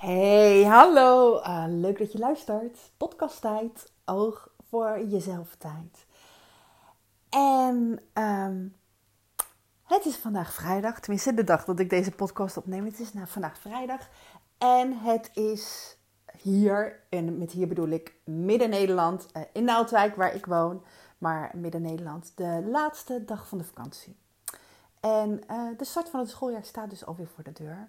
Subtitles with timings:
[0.00, 1.40] Hey, hallo.
[1.40, 2.92] Uh, leuk dat je luistert.
[2.96, 6.06] Podcasttijd, oog voor jezelf tijd.
[7.28, 8.76] En um,
[9.82, 12.84] het is vandaag vrijdag, tenminste de dag dat ik deze podcast opneem.
[12.84, 14.08] Het is nou vandaag vrijdag
[14.58, 15.96] en het is
[16.42, 20.84] hier, en met hier bedoel ik Midden-Nederland, uh, in Naaldwijk waar ik woon,
[21.18, 24.16] maar Midden-Nederland, de laatste dag van de vakantie.
[25.00, 27.88] En uh, de start van het schooljaar staat dus alweer voor de deur.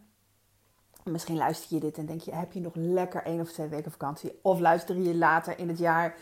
[1.03, 3.91] Misschien luister je dit en denk je, heb je nog lekker één of twee weken
[3.91, 4.39] vakantie?
[4.41, 6.15] Of luister je later in het jaar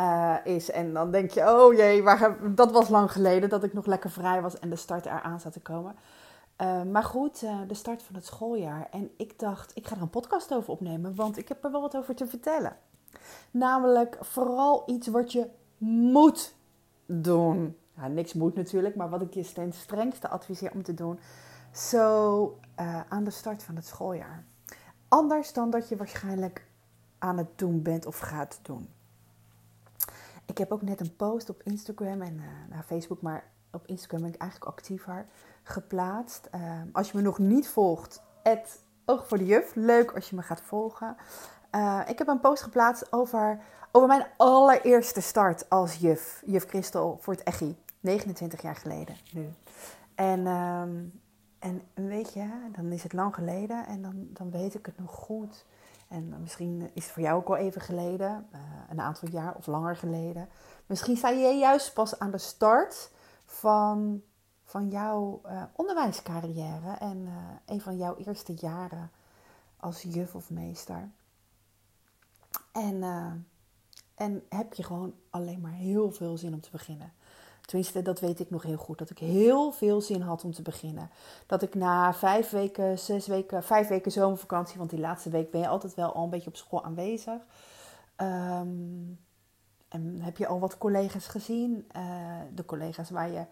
[0.00, 3.72] uh, is en dan denk je, oh jee, waar, dat was lang geleden dat ik
[3.72, 5.96] nog lekker vrij was en de start eraan zat te komen.
[6.62, 8.88] Uh, maar goed, uh, de start van het schooljaar.
[8.90, 11.80] En ik dacht, ik ga er een podcast over opnemen, want ik heb er wel
[11.80, 12.76] wat over te vertellen.
[13.50, 15.46] Namelijk vooral iets wat je
[15.78, 16.54] moet
[17.06, 17.76] doen.
[17.96, 21.18] Ja, niks moet natuurlijk, maar wat ik je ten strengste adviseer om te doen
[21.72, 24.44] zo uh, aan de start van het schooljaar.
[25.08, 26.66] Anders dan dat je waarschijnlijk
[27.18, 28.88] aan het doen bent of gaat doen.
[30.46, 34.20] Ik heb ook net een post op Instagram en uh, nou, Facebook, maar op Instagram
[34.20, 35.26] ben ik eigenlijk actiever
[35.62, 36.48] geplaatst.
[36.54, 39.74] Uh, als je me nog niet volgt, het Oog voor de Juf.
[39.74, 41.16] Leuk als je me gaat volgen.
[42.06, 43.58] Ik heb een post geplaatst over,
[43.92, 46.42] over mijn allereerste start als juf.
[46.46, 47.76] Juf Christel voor het EGI.
[48.00, 49.48] 29 jaar geleden nu.
[50.14, 51.20] En um,
[51.64, 55.10] en weet je, dan is het lang geleden en dan, dan weet ik het nog
[55.10, 55.64] goed.
[56.08, 59.66] En misschien is het voor jou ook al even geleden, uh, een aantal jaar of
[59.66, 60.48] langer geleden.
[60.86, 63.10] Misschien sta je juist pas aan de start
[63.44, 64.22] van,
[64.64, 67.32] van jouw uh, onderwijscarrière en uh,
[67.66, 69.10] een van jouw eerste jaren
[69.76, 71.10] als juf of meester.
[72.72, 73.02] En,
[74.14, 77.12] en heb je gewoon alleen maar heel veel zin om te beginnen.
[77.64, 78.98] Tenminste, dat weet ik nog heel goed.
[78.98, 81.10] Dat ik heel veel zin had om te beginnen.
[81.46, 85.60] Dat ik na vijf weken, zes weken, vijf weken zomervakantie, want die laatste week ben
[85.60, 87.40] je altijd wel al een beetje op school aanwezig.
[88.16, 89.18] Um,
[89.88, 91.88] en heb je al wat collega's gezien?
[91.96, 92.02] Uh,
[92.54, 93.44] de collega's waar je,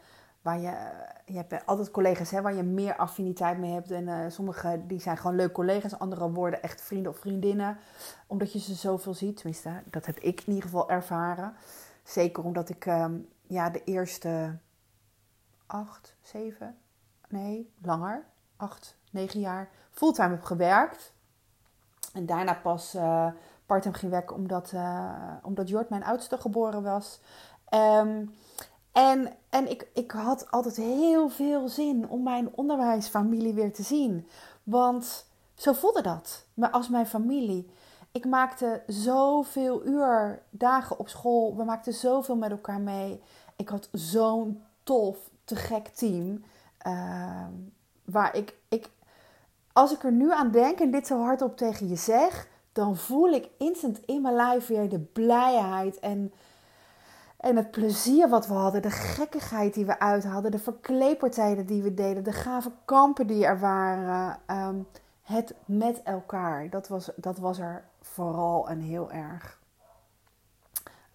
[0.43, 0.91] waar je,
[1.27, 3.91] je hebt altijd collega's hè, waar je meer affiniteit mee hebt.
[3.91, 7.79] En uh, sommige die zijn gewoon leuke collega's, andere worden echt vrienden of vriendinnen.
[8.27, 9.37] Omdat je ze zoveel ziet.
[9.37, 11.55] Tenminste, dat heb ik in ieder geval ervaren.
[12.03, 14.59] Zeker omdat ik um, ja, de eerste
[15.67, 16.79] acht, zeven,
[17.29, 18.25] nee, langer,
[18.57, 21.13] acht, negen jaar fulltime heb gewerkt.
[22.13, 23.27] En daarna pas uh,
[23.67, 27.21] parttime ging werken omdat, uh, omdat Jord mijn oudste geboren was.
[27.75, 28.35] Um,
[28.93, 34.29] en en ik, ik had altijd heel veel zin om mijn onderwijsfamilie weer te zien.
[34.63, 37.71] Want zo voelde dat, maar als mijn familie.
[38.13, 41.57] Ik maakte zoveel uur, dagen op school.
[41.57, 43.23] We maakten zoveel met elkaar mee.
[43.63, 46.45] Ik had zo'n tof, te gek team.
[46.87, 47.47] Uh,
[48.05, 48.89] waar ik, ik,
[49.73, 53.29] als ik er nu aan denk en dit zo hardop tegen je zeg, dan voel
[53.29, 56.33] ik instant in mijn lijf weer de blijheid en,
[57.37, 58.83] en het plezier wat we hadden.
[58.83, 60.51] De gekkigheid die we uit hadden.
[60.51, 62.25] De verkleedpartijen die we deden.
[62.25, 64.39] De gave kampen die er waren.
[64.47, 64.87] Um,
[65.23, 66.71] het met elkaar.
[66.71, 69.61] Dat was, dat was er vooral een heel erg.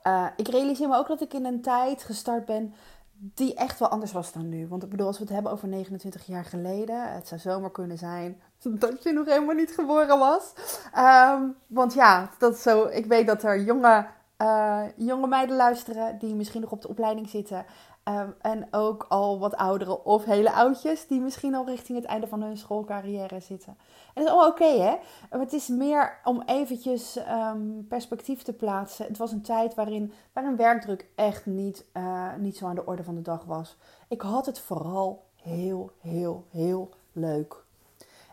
[0.08, 2.74] Uh, ik realiseer me ook dat ik in een tijd gestart ben
[3.20, 4.68] die echt wel anders was dan nu.
[4.68, 7.98] Want ik bedoel, als we het hebben over 29 jaar geleden, het zou zomaar kunnen
[7.98, 10.54] zijn dat je nog helemaal niet geboren was.
[10.98, 12.86] Um, want ja, dat zo.
[12.86, 14.06] Ik weet dat er jonge,
[14.42, 17.66] uh, jonge meiden luisteren die misschien nog op de opleiding zitten.
[18.08, 22.28] Um, en ook al wat ouderen of hele oudjes die misschien al richting het einde
[22.28, 23.78] van hun schoolcarrière zitten.
[24.14, 24.98] En dat is allemaal oké, hè?
[25.30, 29.06] Maar het is meer om eventjes um, perspectief te plaatsen.
[29.06, 33.04] Het was een tijd waarin, waarin werkdruk echt niet, uh, niet zo aan de orde
[33.04, 33.78] van de dag was.
[34.08, 37.64] Ik had het vooral heel, heel, heel leuk.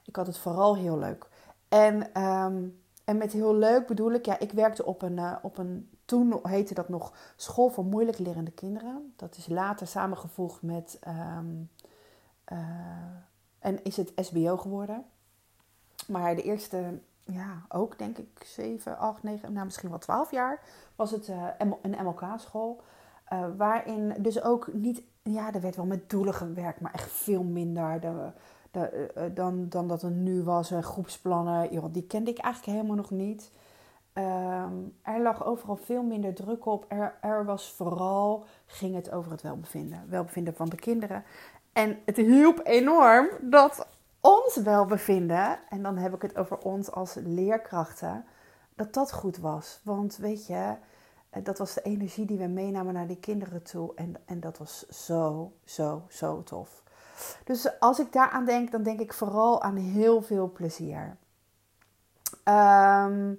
[0.05, 1.27] Ik had het vooral heel leuk.
[1.69, 5.59] En, um, en met heel leuk bedoel ik, ja, ik werkte op een, uh, op
[5.59, 9.13] een toen heette dat nog School voor Moeilijk Lerende Kinderen.
[9.17, 10.99] Dat is later samengevoegd met.
[11.39, 11.71] Um,
[12.53, 12.59] uh,
[13.59, 15.05] en is het SBO geworden.
[16.07, 20.61] Maar de eerste, ja, ook denk ik 7, 8, 9, nou misschien wel 12 jaar
[20.97, 22.83] was het uh, een MLK-school.
[23.33, 27.43] Uh, waarin dus ook niet, ja, er werd wel met doelen gewerkt, maar echt veel
[27.43, 28.31] minder de,
[28.71, 30.73] de, dan, dan dat er nu was.
[30.81, 33.51] groepsplannen, joh, die kende ik eigenlijk helemaal nog niet.
[34.19, 36.85] Um, er lag overal veel minder druk op.
[36.89, 40.05] Er, er, was vooral, ging het over het welbevinden.
[40.09, 41.25] Welbevinden van de kinderen.
[41.73, 43.87] En het hielp enorm dat
[44.21, 48.25] ons welbevinden, en dan heb ik het over ons als leerkrachten,
[48.75, 49.81] dat dat goed was.
[49.85, 50.75] Want weet je,
[51.31, 53.95] eh, dat was de energie die we meenamen naar die kinderen toe.
[53.95, 56.83] En, en dat was zo, zo, zo tof.
[57.45, 61.17] Dus als ik daaraan denk, dan denk ik vooral aan heel veel plezier.
[62.45, 63.35] Ehm,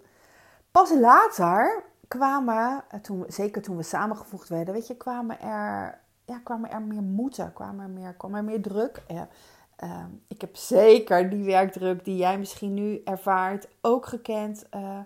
[0.75, 6.39] pas later kwamen, eh, toen, zeker toen we samengevoegd werden, weet je, kwamen er, ja,
[6.43, 9.03] kwamen er meer moeten, kwamen er meer, kwam er meer druk.
[9.75, 14.65] Ehm, ik heb zeker die werkdruk die jij misschien nu ervaart ook gekend.
[14.75, 14.99] Uh,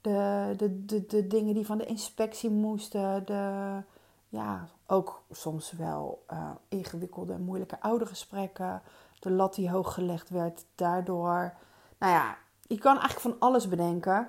[0.00, 3.82] de, de, de, de dingen die van de inspectie moesten, de,
[4.28, 8.82] ja, ook soms wel uh, ingewikkelde, moeilijke oudergesprekken.
[9.18, 11.54] De lat die hoog gelegd werd daardoor.
[11.98, 12.36] Nou ja,
[12.66, 14.28] je kan eigenlijk van alles bedenken.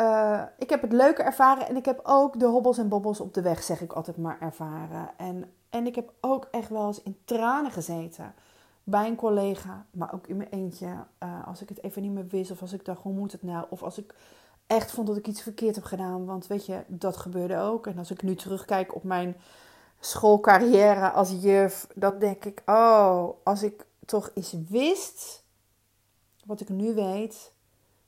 [0.00, 3.34] Uh, ik heb het leuke ervaren en ik heb ook de hobbels en bobbels op
[3.34, 5.10] de weg, zeg ik altijd maar, ervaren.
[5.16, 8.34] En, en ik heb ook echt wel eens in tranen gezeten
[8.84, 10.86] bij een collega, maar ook in mijn eentje.
[10.86, 13.42] Uh, als ik het even niet meer wist of als ik dacht, hoe moet het
[13.42, 13.66] nou?
[13.68, 14.14] Of als ik
[14.66, 16.24] echt vond dat ik iets verkeerd heb gedaan.
[16.24, 17.86] Want weet je, dat gebeurde ook.
[17.86, 19.36] En als ik nu terugkijk op mijn
[20.00, 25.44] schoolcarrière als juf, dan denk ik, oh, als ik toch eens wist
[26.44, 27.52] wat ik nu weet,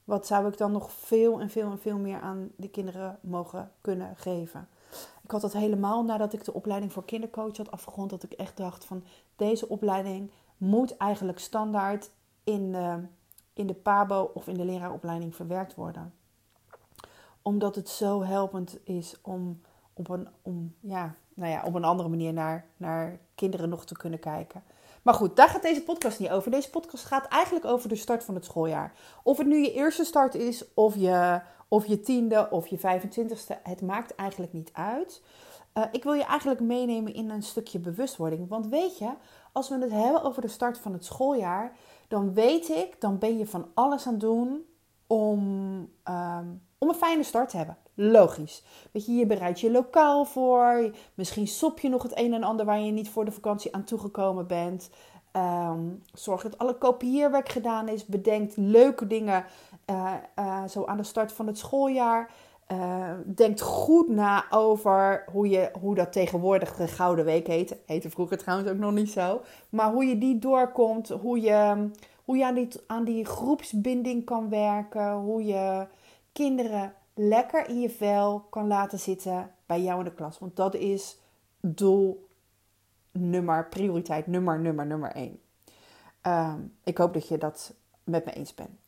[0.04, 3.72] wat zou ik dan nog veel en veel en veel meer aan die kinderen mogen
[3.80, 4.68] kunnen geven?
[5.22, 8.56] Ik had dat helemaal nadat ik de opleiding voor kindercoach had afgerond, dat ik echt
[8.56, 9.04] dacht van
[9.36, 12.10] deze opleiding moet eigenlijk standaard
[12.44, 12.98] in de,
[13.52, 16.14] in de PABO of in de leraaropleiding verwerkt worden.
[17.42, 19.60] Omdat het zo helpend is om
[19.92, 23.96] op een, om, ja, nou ja, op een andere manier naar, naar kinderen nog te
[23.96, 24.62] kunnen kijken.
[25.02, 26.50] Maar goed, daar gaat deze podcast niet over.
[26.50, 28.92] Deze podcast gaat eigenlijk over de start van het schooljaar.
[29.22, 33.62] Of het nu je eerste start is, of je, of je tiende, of je 25ste.
[33.62, 35.22] Het maakt eigenlijk niet uit.
[35.74, 38.48] Uh, ik wil je eigenlijk meenemen in een stukje bewustwording.
[38.48, 39.10] Want weet je,
[39.52, 41.76] als we het hebben over de start van het schooljaar,
[42.08, 44.64] dan weet ik, dan ben je van alles aan het doen
[45.06, 45.40] om,
[46.08, 47.76] um, om een fijne start te hebben.
[47.94, 48.62] Logisch.
[48.92, 50.90] Weet je, je bereidt je lokaal voor.
[51.14, 53.84] Misschien sop je nog het een en ander waar je niet voor de vakantie aan
[53.84, 54.90] toegekomen bent.
[55.36, 58.06] Um, zorg dat alle kopieerwerk gedaan is.
[58.06, 59.44] Bedenk leuke dingen
[59.90, 62.30] uh, uh, zo aan de start van het schooljaar.
[62.72, 67.76] Uh, denk goed na over hoe, je, hoe dat tegenwoordig de Gouden Week heet.
[67.86, 69.40] Heette vroeger trouwens ook nog niet zo.
[69.68, 71.08] Maar hoe je die doorkomt.
[71.08, 71.90] Hoe je,
[72.24, 75.12] hoe je aan, die, aan die groepsbinding kan werken.
[75.12, 75.86] Hoe je
[76.32, 80.38] kinderen lekker in je vel kan laten zitten bij jou in de klas.
[80.38, 81.18] Want dat is
[81.60, 82.28] doel
[83.10, 85.40] nummer, prioriteit nummer, nummer, nummer één.
[86.22, 87.74] Um, ik hoop dat je dat
[88.04, 88.78] met me eens bent.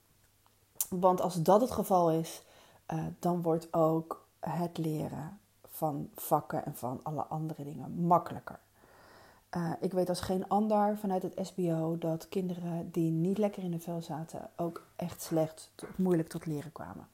[0.88, 2.43] Want als dat het geval is,
[2.93, 5.38] uh, dan wordt ook het leren
[5.69, 8.59] van vakken en van alle andere dingen makkelijker.
[9.56, 13.70] Uh, ik weet als geen ander vanuit het SBO dat kinderen die niet lekker in
[13.70, 17.09] de vel zaten ook echt slecht, moeilijk tot leren kwamen.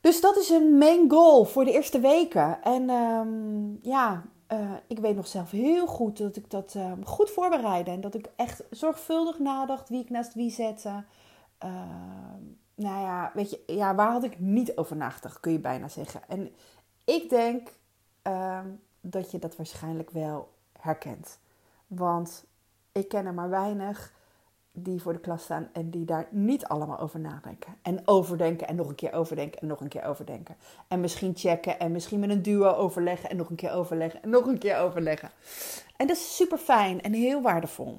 [0.00, 2.62] Dus dat is een main goal voor de eerste weken.
[2.62, 7.30] En um, ja, uh, ik weet nog zelf heel goed dat ik dat um, goed
[7.30, 7.90] voorbereidde.
[7.90, 11.04] En dat ik echt zorgvuldig nadacht wie ik naast wie zette.
[11.64, 11.70] Uh,
[12.74, 16.20] nou ja, weet je, ja, waar had ik niet over nagedacht, kun je bijna zeggen.
[16.28, 16.54] En
[17.04, 17.78] ik denk
[19.00, 20.48] dat je dat waarschijnlijk wel
[20.78, 21.38] herkent.
[21.86, 22.44] Want
[22.92, 24.12] ik ken er maar weinig
[24.72, 27.74] die voor de klas staan en die daar niet allemaal over nadenken.
[27.82, 30.56] En overdenken en nog een keer overdenken en nog een keer overdenken.
[30.88, 34.30] En misschien checken en misschien met een duo overleggen en nog een keer overleggen en
[34.30, 35.30] nog een keer overleggen.
[35.96, 37.98] En dat is super fijn en heel waardevol.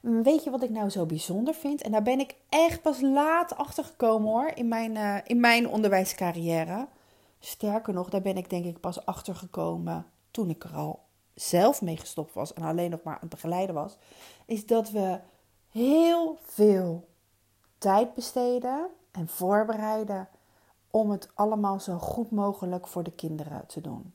[0.00, 1.82] Weet je wat ik nou zo bijzonder vind?
[1.82, 5.68] En daar ben ik echt pas laat achter gekomen hoor, in mijn, uh, in mijn
[5.68, 6.86] onderwijscarrière.
[7.40, 11.06] Sterker nog, daar ben ik denk ik pas achter gekomen toen ik er al
[11.40, 13.96] zelf mee gestopt was en alleen nog maar aan het begeleiden was,
[14.46, 15.20] is dat we
[15.70, 17.08] heel veel
[17.78, 20.28] tijd besteden en voorbereiden
[20.90, 24.12] om het allemaal zo goed mogelijk voor de kinderen te doen.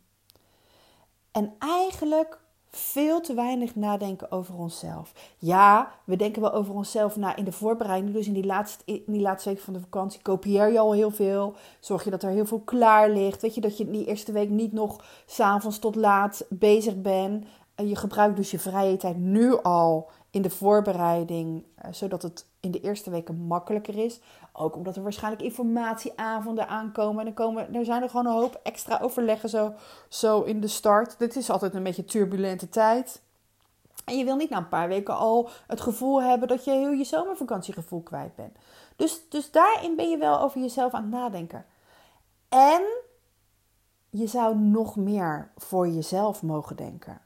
[1.32, 2.40] En eigenlijk
[2.76, 5.14] veel te weinig nadenken over onszelf.
[5.38, 8.14] Ja, we denken wel over onszelf na in de voorbereiding.
[8.14, 11.12] Dus in die laatste, in die laatste week van de vakantie kopieer je al heel
[11.12, 11.56] veel.
[11.80, 13.42] Zorg je dat er heel veel klaar ligt.
[13.42, 17.46] Weet je dat je die eerste week niet nog s'avonds tot laat bezig bent.
[17.76, 22.46] En je gebruikt dus je vrije tijd nu al in de voorbereiding, eh, zodat het
[22.60, 24.20] in de eerste weken makkelijker is.
[24.54, 27.22] Ook omdat er waarschijnlijk informatieavonden aankomen.
[27.22, 29.74] En er, komen, er zijn er gewoon een hoop extra overleggen zo,
[30.10, 31.20] zo in de start.
[31.20, 33.22] Dit is altijd een beetje turbulente tijd.
[34.06, 36.92] En je wil niet na een paar weken al het gevoel hebben dat je heel
[36.92, 38.58] je zomervakantiegevoel kwijt bent.
[38.96, 41.66] Dus, dus daarin ben je wel over jezelf aan het nadenken.
[42.50, 42.82] En
[44.10, 47.22] je zou nog meer voor jezelf mogen denken.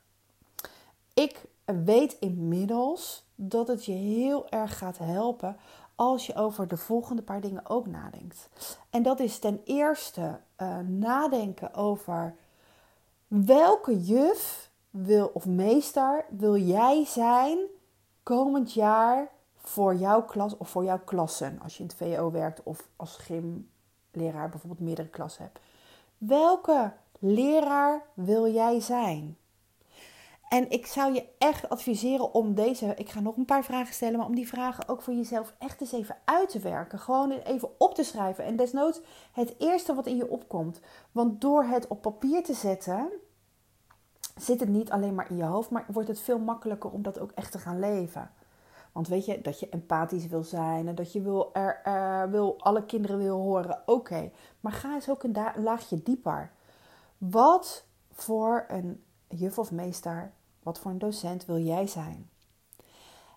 [1.13, 5.57] Ik weet inmiddels dat het je heel erg gaat helpen
[5.97, 8.49] als je over de volgende paar dingen ook nadenkt.
[8.89, 12.35] En dat is ten eerste uh, nadenken over
[13.27, 17.57] welke juf wil of meester wil jij zijn
[18.23, 21.59] komend jaar voor jouw klas of voor jouw klassen?
[21.63, 25.59] Als je in het VO werkt of als gymleraar bijvoorbeeld meerdere klassen hebt.
[26.17, 29.37] Welke leraar wil jij zijn?
[30.49, 34.17] En ik zou je echt adviseren om deze, ik ga nog een paar vragen stellen,
[34.17, 36.99] maar om die vragen ook voor jezelf echt eens even uit te werken.
[36.99, 38.43] Gewoon even op te schrijven.
[38.43, 38.99] En desnoods
[39.31, 40.79] het eerste wat in je opkomt.
[41.11, 43.09] Want door het op papier te zetten,
[44.35, 47.19] zit het niet alleen maar in je hoofd, maar wordt het veel makkelijker om dat
[47.19, 48.31] ook echt te gaan leven.
[48.91, 51.81] Want weet je, dat je empathisch wil zijn en dat je wil, er,
[52.29, 54.31] wil alle kinderen wil horen, oké.
[54.59, 56.51] Maar ga eens ook een laagje dieper.
[57.17, 60.31] Wat voor een juf of meester,
[60.67, 62.29] wat voor een docent wil jij zijn?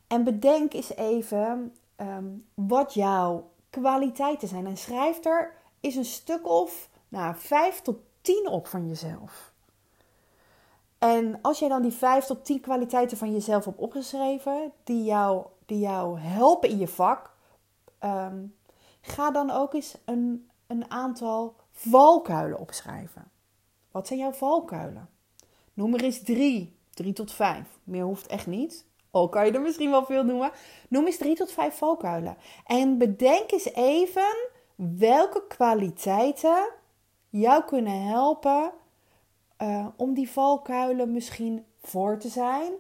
[0.06, 4.66] En bedenk eens even ehm, wat jouw kwaliteiten zijn.
[4.66, 9.52] En schrijf er is een stuk of nou, 5 tot 10 op van jezelf.
[10.98, 15.46] En als jij dan die 5 tot 10 kwaliteiten van jezelf hebt opgeschreven, die jou,
[15.66, 17.34] die jou helpen in je vak,
[17.98, 18.46] ehm,
[19.00, 23.30] ga dan ook eens een, een aantal valkuilen opschrijven.
[23.90, 25.08] Wat zijn jouw valkuilen?
[25.74, 26.78] Noem er eens drie.
[26.94, 27.78] Drie tot vijf.
[27.84, 28.88] Meer hoeft echt niet.
[29.10, 30.50] Al kan je er misschien wel veel noemen.
[30.88, 32.36] Noem eens drie tot vijf valkuilen.
[32.64, 36.68] En bedenk eens even welke kwaliteiten
[37.28, 38.72] jou kunnen helpen
[39.62, 42.72] uh, om die valkuilen misschien voor te zijn.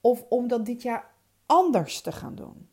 [0.00, 1.10] Of om dat dit jaar
[1.46, 2.68] anders te gaan doen.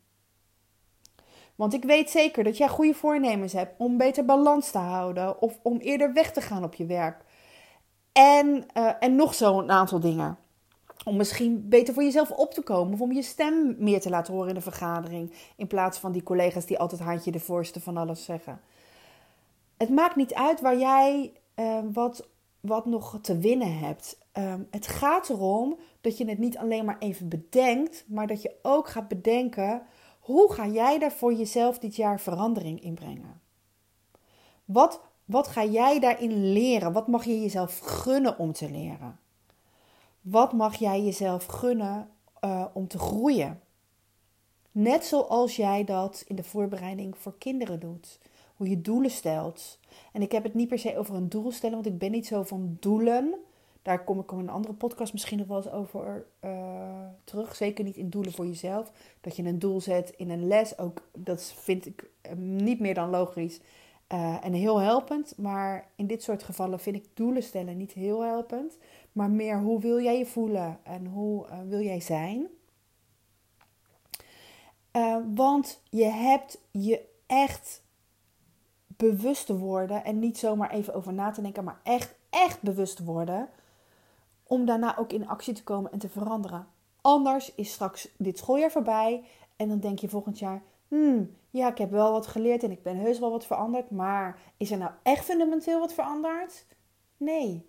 [1.54, 5.42] Want ik weet zeker dat jij goede voornemens hebt om beter balans te houden.
[5.42, 7.24] Of om eerder weg te gaan op je werk.
[8.12, 10.38] En, uh, en nog zo'n aantal dingen.
[11.04, 12.92] Om misschien beter voor jezelf op te komen.
[12.92, 15.32] Of om je stem meer te laten horen in de vergadering.
[15.56, 18.60] In plaats van die collega's die altijd handje de voorste van alles zeggen.
[19.76, 22.28] Het maakt niet uit waar jij uh, wat,
[22.60, 24.18] wat nog te winnen hebt.
[24.38, 28.04] Uh, het gaat erom dat je het niet alleen maar even bedenkt.
[28.08, 29.82] Maar dat je ook gaat bedenken.
[30.20, 33.40] Hoe ga jij daar voor jezelf dit jaar verandering in brengen?
[34.64, 36.92] Wat wat ga jij daarin leren?
[36.92, 39.18] Wat mag je jezelf gunnen om te leren?
[40.24, 42.08] Wat mag jij jezelf gunnen
[42.44, 43.60] uh, om te groeien?
[44.72, 48.18] Net zoals jij dat in de voorbereiding voor kinderen doet.
[48.56, 49.78] Hoe je doelen stelt.
[50.12, 52.26] En ik heb het niet per se over een doel stellen, want ik ben niet
[52.26, 53.34] zo van doelen.
[53.82, 57.56] Daar kom ik in een andere podcast misschien nog wel eens over uh, terug.
[57.56, 58.92] Zeker niet in doelen voor jezelf.
[59.20, 60.78] Dat je een doel zet in een les.
[60.78, 63.60] Ook dat vind ik eh, niet meer dan logisch.
[64.40, 65.34] En heel helpend.
[65.36, 68.78] Maar in dit soort gevallen vind ik doelen stellen niet heel helpend.
[69.14, 72.46] Maar meer hoe wil jij je voelen en hoe uh, wil jij zijn.
[74.92, 77.82] Uh, want je hebt je echt
[78.86, 80.04] bewust te worden.
[80.04, 83.48] En niet zomaar even over na te denken, maar echt, echt bewust te worden.
[84.42, 86.66] Om daarna ook in actie te komen en te veranderen.
[87.00, 89.24] Anders is straks dit schooljaar voorbij.
[89.56, 90.62] En dan denk je volgend jaar
[90.94, 94.38] hmm, ja, ik heb wel wat geleerd en ik ben heus wel wat veranderd, maar
[94.56, 96.66] is er nou echt fundamenteel wat veranderd?
[97.16, 97.66] Nee,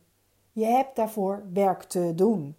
[0.55, 2.55] je hebt daarvoor werk te doen.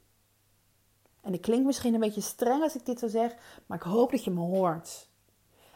[1.21, 3.35] En ik klink misschien een beetje streng als ik dit zo zeg,
[3.67, 5.09] maar ik hoop dat je me hoort.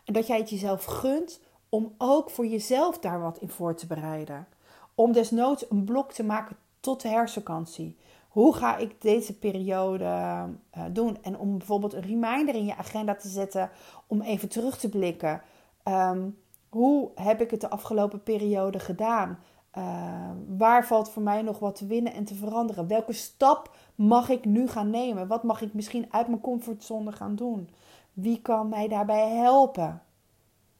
[0.04, 3.86] En dat jij het jezelf gunt om ook voor jezelf daar wat in voor te
[3.86, 4.46] bereiden.
[4.94, 7.96] Om desnoods een blok te maken tot de hersenvakantie.
[8.28, 11.18] Hoe ga ik deze periode uh, doen?
[11.22, 13.70] En om bijvoorbeeld een reminder in je agenda te zetten
[14.06, 15.42] om even terug te blikken.
[15.84, 19.38] Um, hoe heb ik het de afgelopen periode gedaan?
[19.78, 22.86] Uh, waar valt voor mij nog wat te winnen en te veranderen?
[22.86, 25.28] Welke stap mag ik nu gaan nemen?
[25.28, 27.70] Wat mag ik misschien uit mijn comfortzone gaan doen?
[28.12, 30.02] Wie kan mij daarbij helpen?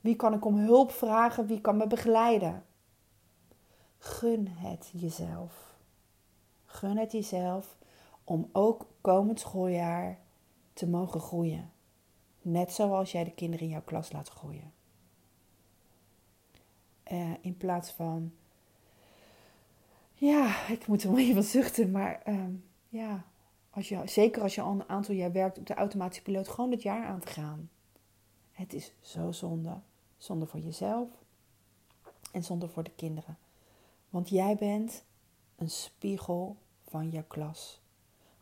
[0.01, 1.47] Wie kan ik om hulp vragen?
[1.47, 2.65] Wie kan me begeleiden?
[3.99, 5.77] Gun het jezelf.
[6.65, 7.77] Gun het jezelf
[8.25, 10.19] om ook komend schooljaar
[10.73, 11.71] te mogen groeien.
[12.43, 14.73] Net zoals jij de kinderen in jouw klas laat groeien.
[17.13, 18.33] Uh, in plaats van,
[20.21, 22.45] ja, ik moet er even zuchten, maar uh,
[22.89, 23.25] ja,
[23.71, 26.71] als je, zeker als je al een aantal jaar werkt op de automatische piloot, gewoon
[26.71, 27.71] het jaar aan te gaan.
[28.53, 29.81] Het is zo zonde.
[30.17, 31.09] Zonde voor jezelf
[32.33, 33.39] en zonde voor de kinderen.
[34.11, 35.05] Want jij bent
[35.57, 36.57] een spiegel
[36.89, 37.81] van jouw klas.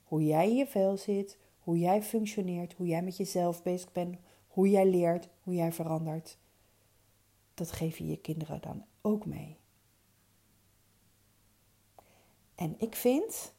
[0.04, 4.16] Hoe jij in je vel zit, hoe jij functioneert, hoe jij met jezelf bezig bent,
[4.48, 6.38] hoe jij leert, hoe jij verandert.
[7.54, 9.57] Dat geef je je kinderen dan ook mee.
[12.58, 13.54] En ik vind,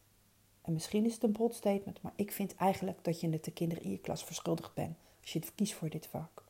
[0.62, 3.51] en misschien is het een broad statement, maar ik vind eigenlijk dat je het de
[3.51, 6.44] kinderen in je klas verschuldigd bent als je het kiest voor dit vak.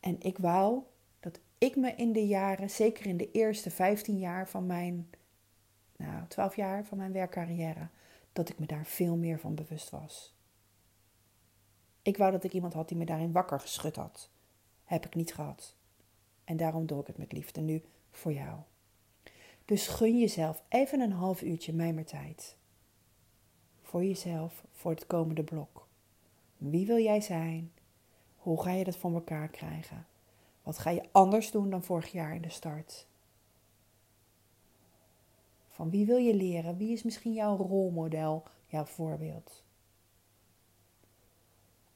[0.00, 0.82] En ik wou
[1.20, 5.10] dat ik me in de jaren, zeker in de eerste 15 jaar van mijn
[5.96, 7.88] nou, 12 jaar van mijn werkcarrière,
[8.32, 10.34] dat ik me daar veel meer van bewust was.
[12.02, 14.30] Ik wou dat ik iemand had die me daarin wakker geschud had.
[14.84, 15.76] Heb ik niet gehad.
[16.44, 18.58] En daarom doe ik het met liefde nu voor jou.
[19.68, 22.56] Dus gun jezelf even een half uurtje mijmertijd.
[23.82, 25.86] Voor jezelf, voor het komende blok.
[26.56, 27.72] Wie wil jij zijn?
[28.36, 30.06] Hoe ga je dat voor elkaar krijgen?
[30.62, 33.06] Wat ga je anders doen dan vorig jaar in de start?
[35.68, 36.76] Van wie wil je leren?
[36.76, 39.64] Wie is misschien jouw rolmodel, jouw voorbeeld?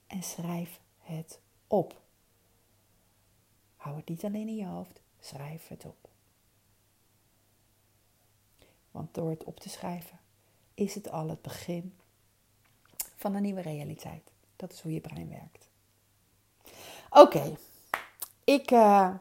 [0.07, 2.00] En schrijf het op.
[3.76, 6.12] Hou het niet alleen in je hoofd, schrijf het op.
[8.93, 10.19] Want door het op te schrijven
[10.75, 11.95] is het al het begin
[13.17, 14.33] van een nieuwe realiteit.
[14.57, 15.69] Dat is hoe je brein werkt.
[17.11, 17.57] Oké,
[18.45, 19.15] ik, uh,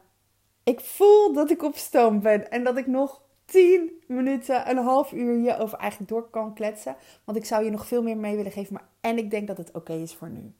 [0.63, 5.11] ik voel dat ik op stoom ben en dat ik nog 10 minuten, een half
[5.11, 6.95] uur hierover eigenlijk door kan kletsen.
[7.23, 9.57] Want ik zou je nog veel meer mee willen geven, maar en ik denk dat
[9.57, 10.53] het oké is voor nu.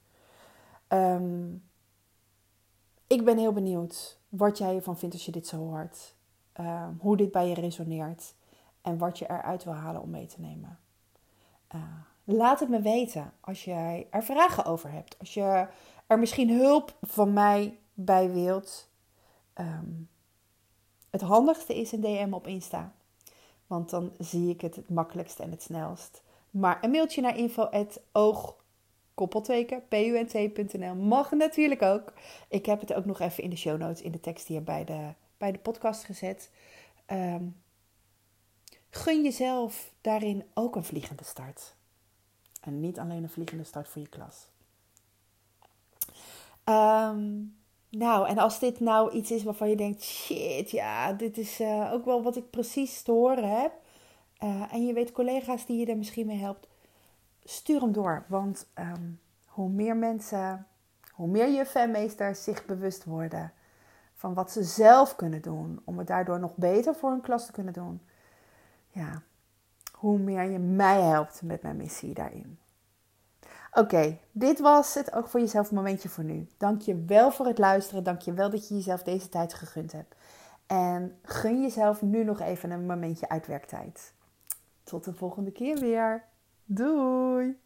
[0.88, 1.64] Um,
[3.08, 6.14] ik ben heel benieuwd wat jij ervan vindt als je dit zo hoort.
[6.60, 8.34] Um, hoe dit bij je resoneert
[8.82, 10.80] en wat je eruit wil halen om mee te nemen.
[11.76, 11.82] Uh,
[12.24, 15.20] laat het me weten als jij er vragen over hebt.
[15.20, 15.68] Als je
[16.08, 18.90] er misschien hulp van mij bij wilt.
[19.56, 20.10] Um,
[21.10, 22.94] het handigste is een DM op Insta.
[23.68, 26.24] Want dan zie ik het het makkelijkst en het snelst.
[26.50, 28.56] Maar een mailtje naar info.oog
[29.14, 32.14] koppelteken, punt.nl mag natuurlijk ook.
[32.50, 34.84] Ik heb het ook nog even in de show notes, in de tekst hier bij
[34.84, 36.50] de, bij de podcast gezet.
[37.12, 37.61] Um,
[38.92, 41.76] gun jezelf daarin ook een vliegende start.
[42.62, 44.48] En niet alleen een vliegende start voor je klas.
[46.66, 47.56] Um,
[47.90, 51.94] nou, en als dit nou iets is waarvan je denkt: shit, ja, dit is uh,
[51.94, 53.72] ook wel wat ik precies te horen heb.
[54.44, 56.68] Uh, en je weet collega's die je er misschien mee helpt,
[57.44, 58.26] stuur hem door.
[58.28, 60.68] Want um, hoe meer mensen,
[61.12, 63.54] hoe meer juffen en meesters zich bewust worden
[64.14, 67.52] van wat ze zelf kunnen doen, om het daardoor nog beter voor hun klas te
[67.52, 68.02] kunnen doen,
[68.92, 69.22] ja,
[69.92, 72.60] hoe meer je mij helpt met mijn missie daarin.
[73.74, 76.48] Oké, dit was het ook voor jezelf momentje voor nu.
[76.58, 78.04] Dank je wel voor het luisteren.
[78.04, 80.16] Dank je wel dat je jezelf deze tijd gegund hebt.
[80.66, 84.14] En gun jezelf nu nog even een momentje uitwerktijd.
[84.84, 86.24] Tot de volgende keer weer.
[86.66, 87.60] Doei!